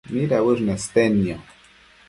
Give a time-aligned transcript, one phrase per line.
[0.13, 1.39] midauësh nestednio?